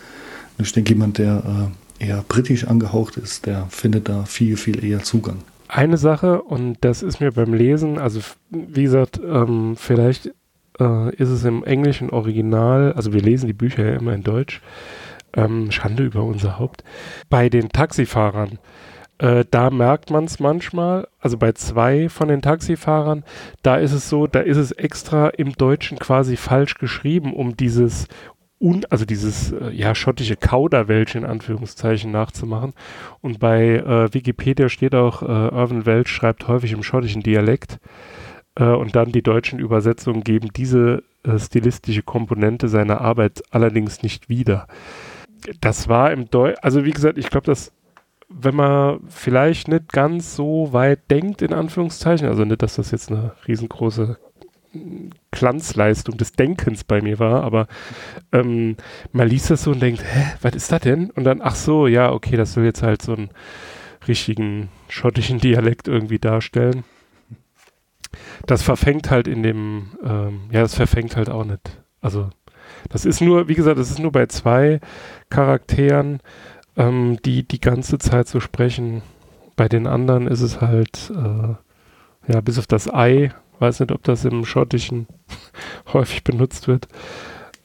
[0.57, 5.03] Ich denke, jemand, der äh, eher britisch angehaucht ist, der findet da viel, viel eher
[5.03, 5.37] Zugang.
[5.67, 8.19] Eine Sache, und das ist mir beim Lesen, also
[8.51, 10.31] wie gesagt, ähm, vielleicht
[10.79, 14.61] äh, ist es im englischen Original, also wir lesen die Bücher ja immer in Deutsch,
[15.35, 16.83] ähm, Schande über unser Haupt,
[17.29, 18.59] bei den Taxifahrern.
[19.23, 23.23] Äh, da merkt man es manchmal, also bei zwei von den Taxifahrern,
[23.61, 28.09] da ist es so, da ist es extra im Deutschen quasi falsch geschrieben, um dieses
[28.59, 32.73] un, also dieses äh, ja schottische Kauderwelsch in Anführungszeichen nachzumachen.
[33.21, 37.79] Und bei äh, Wikipedia steht auch, äh, Irvin Welch schreibt häufig im schottischen Dialekt.
[38.55, 44.27] Äh, und dann die deutschen Übersetzungen geben diese äh, stilistische Komponente seiner Arbeit allerdings nicht
[44.27, 44.67] wieder.
[45.61, 47.71] Das war im Deutsch, also wie gesagt, ich glaube, dass
[48.29, 53.11] wenn man vielleicht nicht ganz so weit denkt, in Anführungszeichen, also nicht, dass das jetzt
[53.11, 54.17] eine riesengroße
[55.31, 57.67] Glanzleistung des Denkens bei mir war, aber
[58.31, 58.75] ähm,
[59.11, 61.11] man liest das so und denkt, hä, was ist das denn?
[61.11, 63.29] Und dann, ach so, ja, okay, das soll jetzt halt so einen
[64.07, 66.83] richtigen schottischen Dialekt irgendwie darstellen.
[68.45, 71.81] Das verfängt halt in dem, ähm, ja, das verfängt halt auch nicht.
[72.01, 72.29] Also,
[72.89, 74.79] das ist nur, wie gesagt, das ist nur bei zwei
[75.29, 76.19] Charakteren,
[76.77, 79.01] ähm, die die ganze Zeit so sprechen.
[79.55, 84.03] Bei den anderen ist es halt, äh, ja, bis auf das Ei, weiß nicht, ob
[84.03, 85.07] das im Schottischen
[85.93, 86.87] häufig benutzt wird.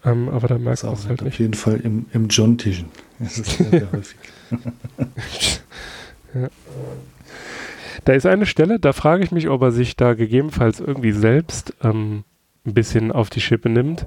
[0.04, 1.38] Ähm, aber da merkt man es halt auf nicht.
[1.38, 2.88] jeden Fall im, im John-Tischen.
[3.18, 4.18] Das ist sehr, sehr häufig.
[8.04, 11.74] Da ist eine Stelle, da frage ich mich, ob er sich da gegebenenfalls irgendwie selbst
[11.82, 12.24] ähm,
[12.64, 14.06] ein bisschen auf die Schippe nimmt.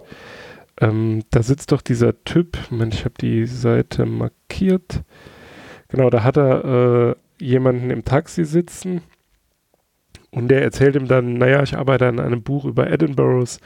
[0.81, 5.03] Ähm, da sitzt doch dieser Typ, Moment, ich habe die Seite markiert.
[5.87, 9.01] Genau, da hat er äh, jemanden im Taxi sitzen
[10.31, 13.59] und der erzählt ihm dann, naja, ich arbeite an einem Buch über Edinburghs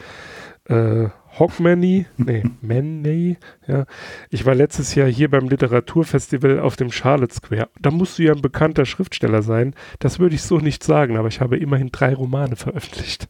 [0.66, 3.86] äh, Hogmanay, nee, Manny, ja.
[4.30, 7.70] Ich war letztes Jahr hier beim Literaturfestival auf dem Charlotte Square.
[7.80, 9.76] Da musst du ja ein bekannter Schriftsteller sein.
[10.00, 13.30] Das würde ich so nicht sagen, aber ich habe immerhin drei Romane veröffentlicht.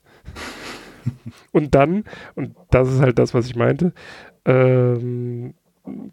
[1.52, 2.04] Und dann,
[2.36, 3.94] und das ist halt das, was ich meinte,
[4.46, 5.54] ähm,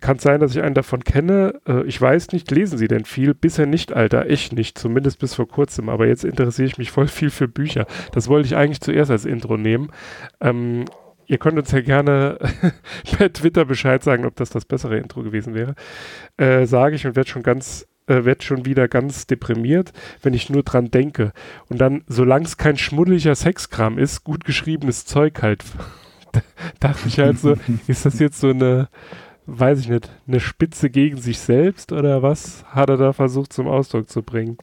[0.00, 1.60] kann sein, dass ich einen davon kenne.
[1.66, 3.34] Äh, ich weiß nicht, lesen Sie denn viel?
[3.34, 4.28] Bisher nicht, Alter.
[4.28, 4.78] Ich nicht.
[4.78, 5.88] Zumindest bis vor kurzem.
[5.88, 7.86] Aber jetzt interessiere ich mich voll viel für Bücher.
[8.12, 9.90] Das wollte ich eigentlich zuerst als Intro nehmen.
[10.40, 10.84] Ähm,
[11.26, 12.38] ihr könnt uns ja gerne
[13.16, 15.74] per Twitter Bescheid sagen, ob das das bessere Intro gewesen wäre.
[16.36, 20.50] Äh, Sage ich und werde schon ganz äh, werd schon wieder ganz deprimiert, wenn ich
[20.50, 21.32] nur dran denke.
[21.68, 25.64] Und dann, solange es kein schmuddeliger Sexkram ist, gut geschriebenes Zeug halt.
[26.32, 26.40] Da
[26.88, 27.56] dachte ich halt so,
[27.88, 28.88] ist das jetzt so eine,
[29.44, 33.68] weiß ich nicht, eine Spitze gegen sich selbst oder was hat er da versucht zum
[33.68, 34.56] Ausdruck zu bringen?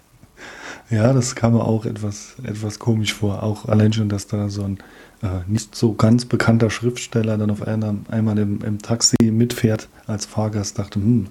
[0.89, 3.41] Ja, das kam mir auch etwas, etwas komisch vor.
[3.43, 4.77] Auch allein schon, dass da so ein
[5.23, 10.25] äh, nicht so ganz bekannter Schriftsteller dann auf einer, einmal im, im Taxi mitfährt als
[10.25, 10.77] Fahrgast.
[10.77, 11.27] Dachte, hm,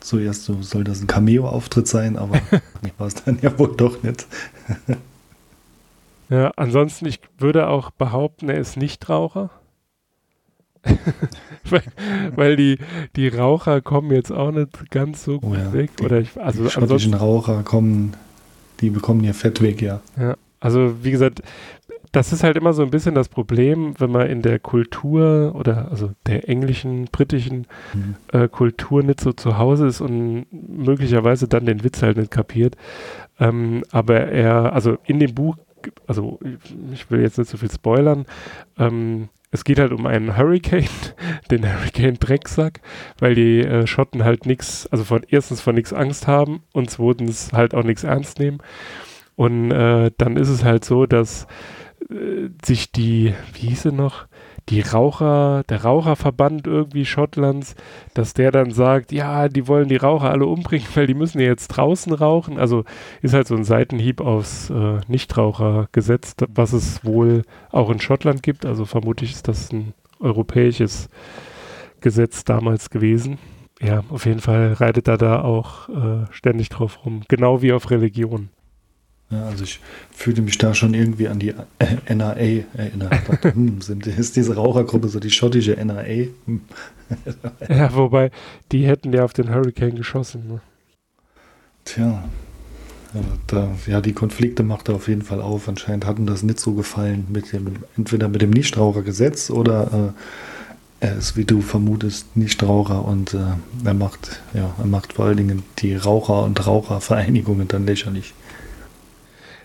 [0.00, 2.38] zuerst so soll das ein Cameo-Auftritt sein, aber
[2.98, 4.26] war es dann ja wohl doch nicht.
[6.28, 9.50] Ja, ansonsten, ich würde auch behaupten, er ist Nichtraucher.
[11.64, 11.82] weil,
[12.36, 12.78] weil die,
[13.16, 15.96] die Raucher kommen jetzt auch nicht ganz so gut Oh ja, weg.
[15.96, 18.14] die- Oder ich, also die schottischen Raucher kommen,
[18.80, 20.00] die bekommen ihr Fett weg, ja.
[20.18, 21.42] ja, also wie gesagt,
[22.12, 25.90] das ist halt immer so ein bisschen das Problem, wenn man in der Kultur oder
[25.90, 28.14] also der englischen, britischen Mhm.
[28.32, 32.76] äh, Kultur nicht so zu Hause ist und möglicherweise dann den Witz halt nicht kapiert.
[33.38, 35.56] Ähm, aber er, also in dem Buch,
[36.06, 36.40] also
[36.94, 38.24] ich- will jetzt nicht so viel spoilern,
[38.78, 40.84] ähm, es geht halt um einen Hurricane,
[41.48, 42.80] den Hurricane Drecksack,
[43.18, 47.52] weil die äh, Schotten halt nichts, also von erstens von nichts Angst haben und zweitens
[47.52, 48.58] halt auch nichts ernst nehmen.
[49.36, 51.46] Und äh, dann ist es halt so, dass
[52.10, 54.26] äh, sich die, wie hieß sie noch,
[54.68, 57.74] die Raucher, der Raucherverband irgendwie Schottlands,
[58.14, 61.46] dass der dann sagt, ja, die wollen die Raucher alle umbringen, weil die müssen ja
[61.46, 62.58] jetzt draußen rauchen.
[62.58, 62.84] Also
[63.22, 68.66] ist halt so ein Seitenhieb aufs äh, Nichtrauchergesetz, was es wohl auch in Schottland gibt.
[68.66, 71.08] Also vermutlich ist das ein europäisches
[72.00, 73.38] Gesetz damals gewesen.
[73.80, 77.22] Ja, auf jeden Fall reitet er da auch äh, ständig drauf rum.
[77.28, 78.48] Genau wie auf Religion.
[79.30, 83.14] Ja, also ich fühlte mich da schon irgendwie an die äh, NRA erinnert.
[83.42, 86.28] hm, sind, ist diese Rauchergruppe so die schottische NRA?
[86.46, 86.62] Hm.
[87.68, 88.30] ja, wobei,
[88.72, 90.48] die hätten ja auf den Hurricane geschossen.
[90.48, 90.60] Ne?
[91.84, 92.24] Tja, ja,
[93.46, 95.68] da, ja, die Konflikte macht er auf jeden Fall auf.
[95.68, 100.12] Anscheinend hatten das nicht so gefallen mit dem, entweder mit dem Nichtrauchergesetz oder
[101.00, 103.38] äh, er ist, wie du vermutest, Nichtraucher und äh,
[103.84, 108.34] er macht, ja, er macht vor allen Dingen die Raucher- und Rauchervereinigungen dann lächerlich.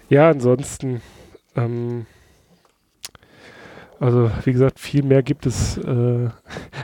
[0.09, 1.01] Ja, ansonsten,
[1.55, 2.05] ähm,
[3.99, 5.77] also wie gesagt, viel mehr gibt es.
[5.77, 6.29] Äh,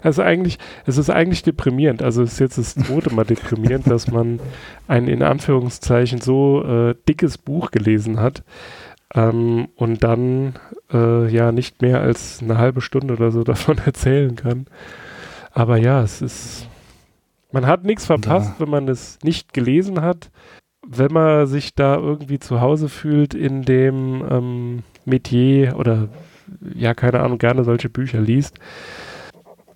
[0.04, 2.02] also eigentlich, es ist eigentlich deprimierend.
[2.02, 4.40] Also es ist jetzt das zweite Mal deprimierend, dass man
[4.88, 8.44] ein in Anführungszeichen so äh, dickes Buch gelesen hat
[9.14, 10.56] ähm, und dann
[10.92, 14.66] äh, ja nicht mehr als eine halbe Stunde oder so davon erzählen kann.
[15.52, 16.68] Aber ja, es ist.
[17.52, 20.30] Man hat nichts verpasst, wenn man es nicht gelesen hat
[20.92, 26.10] wenn man sich da irgendwie zu Hause fühlt in dem ähm, Metier oder
[26.74, 28.60] ja, keine Ahnung, gerne solche Bücher liest,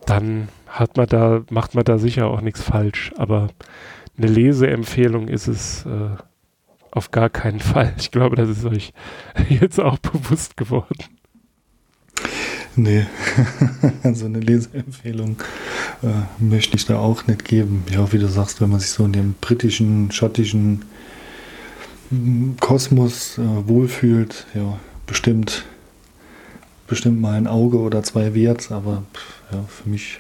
[0.06, 3.12] dann hat man da, macht man da sicher auch nichts falsch.
[3.18, 3.50] Aber
[4.18, 6.16] eine Leseempfehlung ist es äh,
[6.92, 7.94] auf gar keinen Fall.
[7.98, 8.94] Ich glaube, das ist euch
[9.50, 11.04] jetzt auch bewusst geworden.
[12.76, 13.06] Nee,
[14.14, 15.38] so eine Leseempfehlung
[16.02, 17.84] äh, möchte ich da auch nicht geben.
[17.92, 20.84] Ja, wie du sagst, wenn man sich so in dem britischen, schottischen
[22.60, 25.66] Kosmos äh, wohlfühlt, ja, bestimmt,
[26.88, 29.04] bestimmt mal ein Auge oder zwei wert, aber
[29.54, 30.20] ja, für mich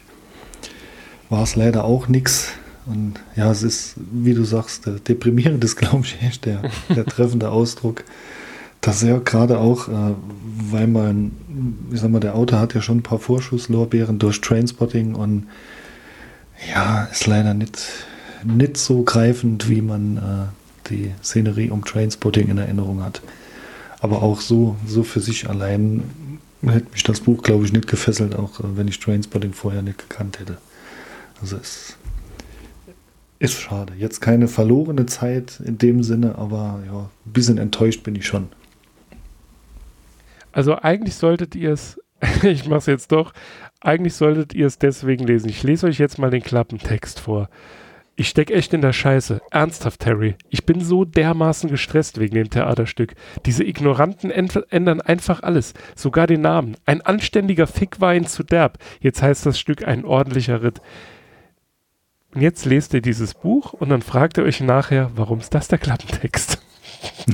[1.30, 2.50] war es leider auch nichts.
[2.86, 7.50] Und ja, es ist, wie du sagst, deprimierend ist, glaube ich, echt der, der treffende
[7.50, 8.04] Ausdruck.
[8.82, 10.14] Das ja gerade auch, äh,
[10.72, 11.32] weil man,
[11.92, 15.48] ich sag mal, der Autor hat ja schon ein paar Vorschusslorbeeren durch Trainspotting und
[16.70, 17.82] ja, ist leider nicht,
[18.44, 23.22] nicht so greifend, wie man äh, die Szenerie um Trainspotting in Erinnerung hat.
[24.02, 26.04] Aber auch so, so für sich allein
[26.72, 29.98] hätte mich das Buch, glaube ich, nicht gefesselt, auch äh, wenn ich Trainspotting vorher nicht
[29.98, 30.58] gekannt hätte.
[31.42, 31.98] Also es
[33.40, 33.94] ist schade.
[33.98, 38.48] Jetzt keine verlorene Zeit in dem Sinne, aber ja, ein bisschen enttäuscht bin ich schon.
[40.54, 42.00] Also eigentlich solltet ihr es,
[42.44, 43.34] ich mache es jetzt doch,
[43.82, 45.50] eigentlich solltet ihr es deswegen lesen.
[45.50, 47.50] Ich lese euch jetzt mal den Klappentext vor.
[48.16, 49.42] Ich steck echt in der Scheiße.
[49.50, 50.36] Ernsthaft, Terry.
[50.52, 53.16] Ich bin so dermaßen gestresst wegen dem Theaterstück.
[53.48, 55.74] Diese Ignoranten ändern einfach alles.
[55.96, 56.78] Sogar den Namen.
[56.86, 58.78] Ein anständiger Fick war ihnen zu derb.
[59.00, 60.80] Jetzt heißt das Stück ein ordentlicher Ritt.
[62.36, 65.68] Und jetzt lest ihr dieses Buch und dann fragt ihr euch nachher, warum ist das
[65.68, 66.62] der Klappentext?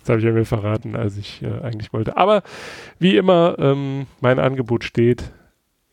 [0.00, 2.16] das habe ich ja mir verraten, als ich äh, eigentlich wollte.
[2.16, 2.42] Aber
[2.98, 5.30] wie immer, ähm, mein Angebot steht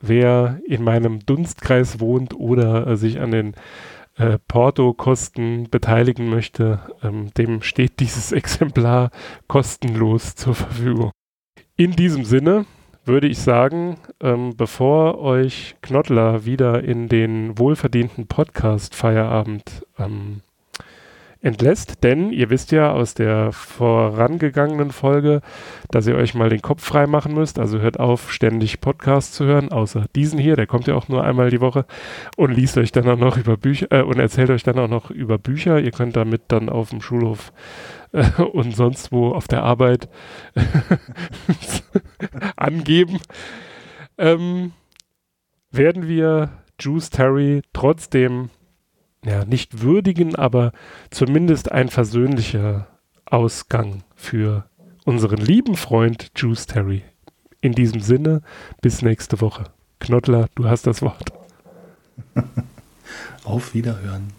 [0.07, 3.53] wer in meinem Dunstkreis wohnt oder äh, sich an den
[4.17, 9.11] äh, Porto-Kosten beteiligen möchte, ähm, dem steht dieses Exemplar
[9.47, 11.11] kostenlos zur Verfügung.
[11.75, 12.65] In diesem Sinne
[13.03, 20.41] würde ich sagen, ähm, bevor euch Knottler wieder in den wohlverdienten Podcast-Feierabend ähm,
[21.45, 25.41] entlässt, denn ihr wisst ja aus der vorangegangenen Folge,
[25.91, 27.59] dass ihr euch mal den Kopf frei machen müsst.
[27.59, 31.23] Also hört auf, ständig Podcasts zu hören, außer diesen hier, der kommt ja auch nur
[31.23, 31.85] einmal die Woche
[32.35, 35.11] und liest euch dann auch noch über Bücher äh, und erzählt euch dann auch noch
[35.11, 35.79] über Bücher.
[35.79, 37.53] Ihr könnt damit dann auf dem Schulhof
[38.11, 40.09] äh, und sonst wo auf der Arbeit
[42.55, 43.19] angeben.
[44.17, 44.71] Ähm,
[45.69, 48.49] werden wir Juice Terry trotzdem
[49.25, 50.71] ja, nicht würdigen, aber
[51.09, 52.87] zumindest ein versöhnlicher
[53.25, 54.69] Ausgang für
[55.03, 57.03] unseren lieben Freund Juice Terry.
[57.61, 58.41] In diesem Sinne,
[58.81, 59.65] bis nächste Woche.
[59.99, 61.31] Knottler, du hast das Wort.
[63.43, 64.31] Auf Wiederhören.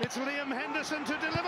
[0.00, 1.43] It's Liam Henderson to deliver.